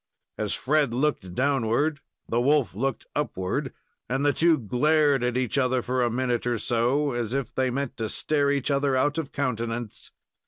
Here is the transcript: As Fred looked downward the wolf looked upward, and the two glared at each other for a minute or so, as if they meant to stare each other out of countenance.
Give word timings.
As 0.39 0.55
Fred 0.55 0.95
looked 0.95 1.35
downward 1.35 2.01
the 2.27 2.41
wolf 2.41 2.73
looked 2.73 3.05
upward, 3.15 3.71
and 4.09 4.25
the 4.25 4.33
two 4.33 4.57
glared 4.57 5.23
at 5.23 5.37
each 5.37 5.59
other 5.59 5.83
for 5.83 6.01
a 6.01 6.09
minute 6.09 6.47
or 6.47 6.57
so, 6.57 7.11
as 7.11 7.33
if 7.33 7.53
they 7.53 7.69
meant 7.69 7.97
to 7.97 8.09
stare 8.09 8.49
each 8.49 8.71
other 8.71 8.95
out 8.95 9.19
of 9.19 9.31
countenance. 9.31 10.11